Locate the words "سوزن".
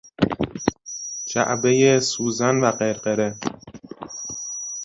1.99-2.55